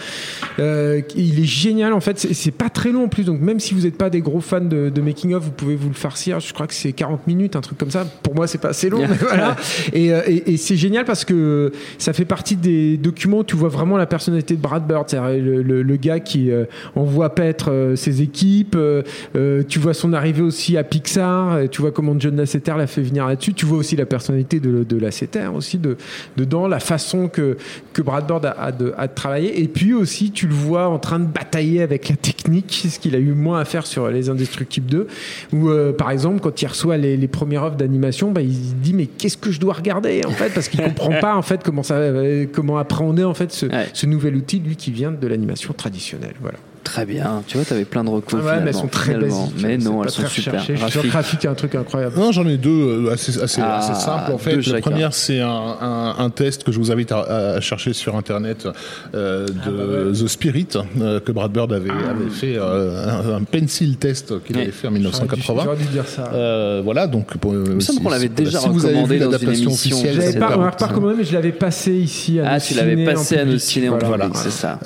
[0.59, 2.19] Euh, il est génial en fait.
[2.19, 3.23] C'est- pas très long en plus.
[3.23, 5.75] Donc même si vous n'êtes pas des gros fans de, de making of, vous pouvez
[5.75, 6.39] vous le farcir.
[6.39, 8.05] Je crois que c'est 40 minutes, un truc comme ça.
[8.23, 9.55] Pour moi, c'est pas assez long, mais voilà.
[9.93, 13.55] Et, euh, et- et c'est génial parce que ça fait partie des documents où tu
[13.55, 17.33] vois vraiment la personnalité de Brad Bird, c'est-à-dire le, le- le gars qui euh, envoie
[17.33, 18.75] paître euh, ses équipes.
[18.75, 19.01] euh,
[19.35, 21.59] euh, tu vois son arrivée aussi à Pixar.
[21.59, 23.53] et tu vois comment John Lasseter l'a fait venir là-dessus.
[23.53, 25.97] Tu vois aussi la personnalité de, de Lasseter aussi de,
[26.37, 27.57] dedans, la façon que,
[27.93, 29.61] que Brad Bird a, a de, a de travailler.
[29.61, 33.15] Et puis aussi, tu le vois en train de batailler avec la technique, ce qu'il
[33.15, 35.07] a eu moins à faire sur Les Indestructibles 2.
[35.53, 38.73] Où, euh, par exemple, quand il reçoit les, les premières offres d'animation, bah, il se
[38.75, 40.53] dit mais qu'est-ce que je dois regarder en fait?
[40.53, 44.05] Parce qu'il comprend pas en fait comment ça, euh, comment appréhender en fait ce, ce
[44.05, 46.35] nouvel outil, lui qui vient de l'animation traditionnelle.
[46.41, 46.57] Voilà.
[46.95, 47.43] Très bien.
[47.45, 48.39] Tu vois, t'avais plein de recours.
[48.39, 49.47] Ouais, mais elles sont très finalement.
[49.47, 49.61] basiques.
[49.61, 50.63] Mais non, elles sont super.
[51.07, 52.15] Graphique, il y a un truc incroyable.
[52.17, 52.69] Non, j'en ai deux
[53.07, 54.65] euh, assez, assez, Ah, assez simples en fait.
[54.67, 55.49] La première, c'est un,
[55.81, 58.65] un, un test que je vous invite à, à chercher sur internet
[59.13, 59.69] euh, de Ah,
[60.11, 60.67] bah The Spirit
[61.01, 64.61] euh, que Brad Bird avait, avait fait euh, un, un pencil test qu'il Ouais.
[64.63, 65.61] avait fait en 1980.
[65.65, 66.29] J'aurais dû dire ça.
[66.33, 69.31] Euh, voilà, donc pour, me semble qu'on l'avait déjà si vous avez recommandé dans une
[69.33, 69.97] l'adaptation émission.
[69.97, 73.03] officielle, Je l'avais pas, pas recommandé, mais je l'avais passé ici à Ah, tu l'avais
[73.03, 74.25] passé à nos ciné en Voilà.
[74.27, 74.79] public, c'est ça.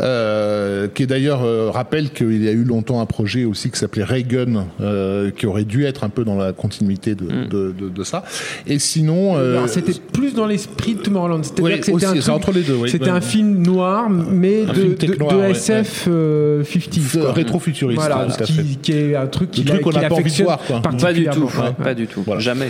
[0.96, 1.70] Qui est d'ailleurs euh,
[2.00, 5.64] rappelle qu'il y a eu longtemps un projet aussi qui s'appelait Reagan, euh, qui aurait
[5.66, 7.48] dû être un peu dans la continuité de, Mm.
[7.50, 8.24] de, de, de ça.
[8.68, 11.42] Et sinon, euh, c'était plus dans l'esprit de Tomorrowland.
[11.62, 12.90] Oui, c'était aussi, un c'est truc- entre les deux, oui.
[12.90, 13.12] C'était Ouais.
[13.12, 17.20] un film noir, mais Un de, film de, tech-noir, de ouais, SF euh, 50s.
[17.20, 17.34] quoi.
[17.34, 20.82] rétro-futuriste, Voilà, qui, qui est un truc qu'il n'a pas envie de affectionne voir, quoi.
[20.82, 21.46] Pas du tout, particulièrement.
[21.46, 21.84] ouais, Ouais.
[21.84, 22.24] pas du tout.
[22.26, 22.42] Voilà.
[22.42, 22.70] Jamais.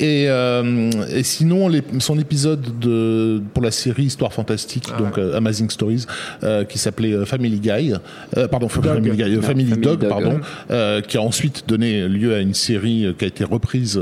[0.00, 5.18] Et, euh, et sinon, les, son épisode de, pour la série Histoire Fantastique, Ah donc
[5.18, 6.06] euh, Amazing Stories,
[6.42, 7.92] euh, qui s'appelait euh, Family Guy,
[8.36, 12.08] euh, pardon, Family, Guy, Non, Family Family Dog, Dog, pardon, euh, qui a ensuite donné
[12.08, 14.00] lieu à une série qui a été reprise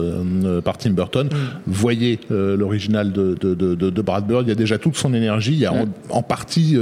[0.65, 1.27] par Tim Burton.
[1.27, 1.37] Mm.
[1.67, 5.13] Voyez euh, l'original de, de, de, de- Brad Bird, il y a déjà toute son
[5.15, 5.91] énergie, il y a en, Mm.
[6.11, 6.77] en partie,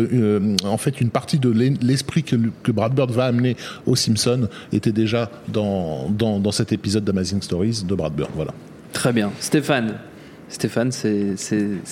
[0.65, 4.49] en fait, une partie de l'e- l'esprit que, que Brad Bird va amener aux Simpsons
[4.73, 8.31] était déjà dans, dans, dans cet épisode d'Amazing Stories de Brad Bird.
[8.35, 8.53] Voilà.
[8.97, 9.31] Très bien.
[9.41, 9.97] Stéphane.
[10.49, 11.35] Stéphane, c'est.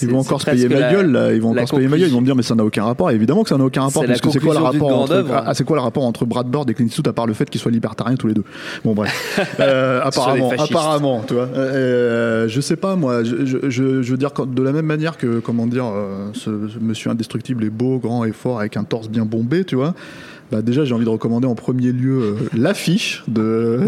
[0.00, 2.08] Ils vont encore se payer ma gueule là, ils vont encore se payer ma gueule,
[2.08, 3.10] ils vont me dire mais ça n'a aucun rapport.
[3.10, 5.52] Et évidemment que ça n'a aucun rapport parce que c'est quoi le rapport entre ah,
[5.52, 7.60] c'est quoi le rapport entre Brad Bird et Clint Eastwood à part le fait qu'ils
[7.60, 8.44] soient libertariens tous les deux?
[8.84, 9.12] Bon bref.
[9.60, 11.48] Euh, apparemment, apparemment, tu vois.
[11.54, 15.16] Euh, je sais pas moi, je, je, je, je veux dire de la même manière
[15.16, 18.84] que comment dire euh, ce, ce monsieur indestructible est beau, grand et fort avec un
[18.84, 19.94] torse bien bombé, tu vois.
[20.54, 23.80] Bah déjà, j'ai envie de recommander en premier lieu euh, l'affiche de.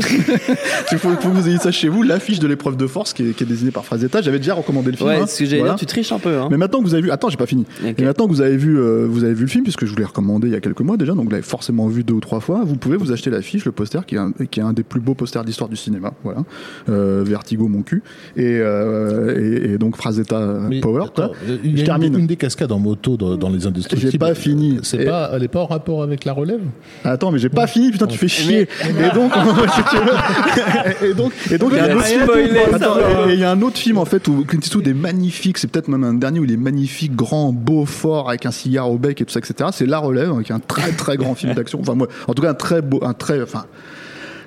[0.90, 3.22] Il faut, faut que vous ayez ça chez vous, l'affiche de l'épreuve de force qui
[3.28, 4.20] est, qui est désignée par Frazetta.
[4.20, 5.08] J'avais déjà recommandé le film.
[5.08, 5.26] Ouais, hein.
[5.28, 5.74] ce que j'allais Voilà.
[5.74, 6.36] dire, tu triches un peu.
[6.38, 6.48] Hein.
[6.50, 7.64] Mais maintenant que vous avez vu, attends, j'ai pas fini.
[7.96, 9.96] Et maintenant que vous avez vu, euh, vous avez vu le film, puisque je vous
[9.96, 12.20] l'ai recommandé il y a quelques mois déjà, donc vous l'avez forcément vu deux ou
[12.20, 12.62] trois fois.
[12.64, 15.00] Vous pouvez vous acheter l'affiche, le poster, qui est un, qui est un des plus
[15.00, 16.14] beaux posters d'histoire du cinéma.
[16.24, 16.40] Voilà,
[16.88, 18.02] euh, Vertigo, mon cul,
[18.36, 21.04] et, euh, et, et donc Frazetta Mais Power.
[21.04, 21.36] attends, quoi.
[21.62, 22.14] il y Je termine.
[22.14, 24.10] Une, une des cascades en moto dans, dans les indestructibles.
[24.12, 24.78] J'ai pas fini.
[24.82, 26.55] C'est Et- pas, elle est pas en rapport avec la relève
[27.04, 28.68] Attends, mais j'ai pas fini, putain, tu fais chier.
[28.88, 29.32] Et donc,
[31.02, 32.22] et donc, et donc, il y a un autre film.
[32.22, 33.30] spoilé, ça Attends, va.
[33.30, 35.58] et il y a un autre film en fait où Clint Eastwood est magnifique.
[35.58, 38.90] C'est peut-être même un dernier où il est magnifique, grand, beau, fort, avec un cigare
[38.90, 39.70] au bec et tout ça, etc.
[39.72, 41.80] C'est La Relève, hein, qui est un très très grand film d'action.
[41.80, 43.66] Enfin, moi, en tout cas, un très beau, un très, enfin.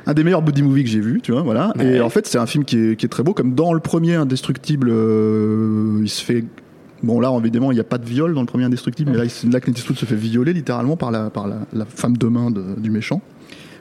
[0.07, 1.71] Un des meilleurs buddy movies que j'ai vu, tu vois, voilà.
[1.77, 1.97] Ouais.
[1.97, 3.79] Et en fait, c'est un film qui est, qui est très beau, comme dans le
[3.79, 6.45] premier Indestructible, euh, il se fait
[7.03, 9.23] Bon, là, évidemment, il n'y a pas de viol dans le premier Indestructible, mais là,
[9.51, 11.31] là Clint Eastwood se fait violer littéralement par la,
[11.87, 13.21] femme de main du méchant.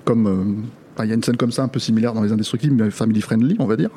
[0.05, 0.65] Comme.
[0.99, 2.91] Enfin, il y a une scène comme ça, un peu similaire dans les Indestructibles, mais
[2.91, 3.91] family friendly, on va dire.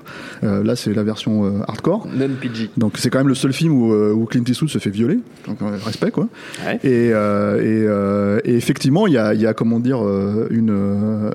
[0.43, 2.07] Euh, là, c'est la version euh, hardcore.
[2.13, 2.69] Non-PG.
[2.77, 5.19] Donc, c'est quand même le seul film où, euh, où Clint Eastwood se fait violer.
[5.47, 6.27] Donc, euh, respect, quoi.
[6.65, 6.75] Ouais.
[6.83, 9.99] Et, euh, et, euh, et effectivement, il y a, il y a, comment dire,
[10.49, 10.69] une,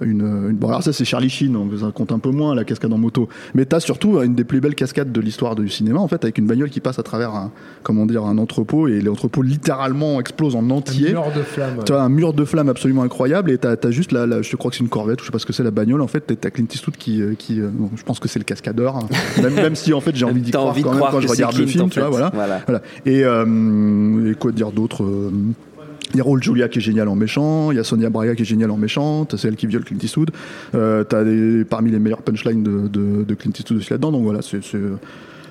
[0.02, 2.64] une, une- Bon, alors ça, c'est Charlie Sheen, donc ça compte un peu moins, la
[2.64, 3.28] cascade en moto.
[3.54, 6.38] Mais t'as surtout une des plus belles cascades de l'histoire du cinéma, en fait, avec
[6.38, 7.50] une bagnole qui passe à travers un,
[7.82, 11.10] comment dire, un entrepôt, et l'entrepôt littéralement explose en entier.
[11.10, 11.76] Mur de flamme.
[11.84, 14.70] Tu as un mur de flammes absolument incroyable et t'as as juste la- je crois
[14.70, 16.20] que c'est une Corvette, ou je sais pas ce que c'est la bagnole en fait.
[16.40, 19.08] T'as Clint Eastwood qui, euh, qui euh, bon, je pense que c'est le cascadeur, hein.
[19.42, 21.20] même, même si en fait j'ai envie d'y croire envie de quand même croire quand
[21.20, 22.30] je regarde le film, en tu vois, voilà.
[22.34, 22.60] Voilà.
[22.66, 22.82] Voilà.
[23.04, 25.04] Et, euh, et quoi dire d'autre
[26.14, 28.36] il y a Raoul Julia qui est génial en méchant, il y a Sonia Braga
[28.36, 30.30] qui est géniale en méchante, c'est elle qui viole Clint Eastwood.
[30.76, 34.22] Euh, T'as des- parmi les meilleurs punchlines de, de, de Clint Eastwood aussi là-dedans, donc
[34.22, 34.60] voilà, c'est.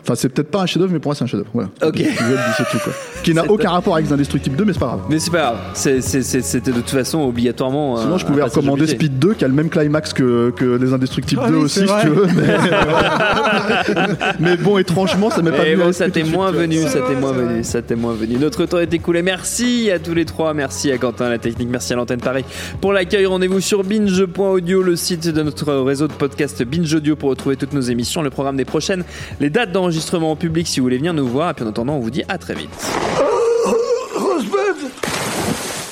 [0.05, 1.49] Enfin, c'est peut-être pas un chef-d'œuvre, mais pour moi, c'est un chef-d'œuvre.
[1.51, 1.69] Voilà.
[1.83, 1.97] Ok.
[1.97, 2.93] C'est tout, quoi.
[3.23, 4.99] Qui n'a aucun rapport avec les Indestructibles 2, mais c'est pas grave.
[5.09, 5.57] Mais c'est pas grave.
[5.73, 7.97] C'était de toute façon obligatoirement.
[7.97, 8.97] Sinon, je pouvais recommander obligé.
[8.97, 11.79] Speed 2 qui a le même climax que, que Les Indestructibles Ah 2 oui, aussi,
[11.79, 12.27] si tu veux.
[12.35, 14.33] Mais, voilà.
[14.39, 17.15] Mais bon, étrangement, ça m'est pas Et venu bon, ça t'est moins venu, ça t'est
[17.15, 18.35] moins venu, ça t'est moins venu.
[18.35, 19.23] Notre temps est écoulé.
[19.23, 22.45] Merci à tous les trois, merci à Quentin la technique, merci à l'antenne Paris
[22.79, 23.25] pour l'accueil.
[23.25, 27.73] Rendez-vous sur binge.audio, le site de notre réseau de podcast Binge Audio pour retrouver toutes
[27.73, 29.03] nos émissions, le programme des prochaines,
[29.39, 31.51] les dates d'enregistrement enregistrement en public si vous voulez venir nous voir.
[31.51, 32.69] Et puis en attendant, on vous dit à très vite.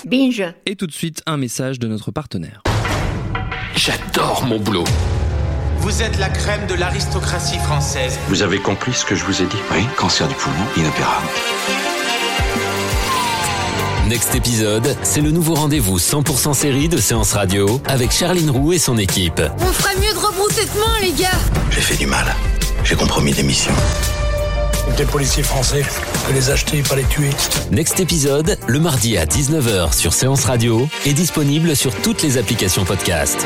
[0.06, 0.44] Binge.
[0.66, 2.62] Et tout de suite, un message de notre partenaire.
[3.78, 4.84] J'adore mon boulot.
[5.80, 8.20] Vous êtes la crème de l'aristocratie française.
[8.28, 9.58] Vous avez compris ce que je vous ai dit?
[9.74, 11.28] Oui, cancer du poumon, inopérable.
[14.10, 18.80] Next épisode, c'est le nouveau rendez-vous 100% série de Séance Radio avec Charline Roux et
[18.80, 19.42] son équipe.
[19.60, 21.40] On ferait mieux de rebrousser de main, les gars
[21.72, 22.36] J'ai fait du mal.
[22.84, 23.74] J'ai compromis des missions.
[24.98, 25.84] Des policiers français,
[26.28, 27.30] que les acheter, pas les tuer.
[27.72, 32.84] Next épisode, le mardi à 19h sur Séance Radio, est disponible sur toutes les applications
[32.84, 33.46] podcast.